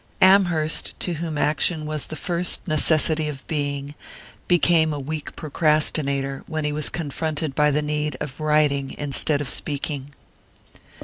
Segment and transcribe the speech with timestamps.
[0.19, 3.93] Amherst, to whom action was the first necessity of being,
[4.47, 9.47] became a weak procrastinator when he was confronted by the need of writing instead of
[9.47, 10.09] speaking.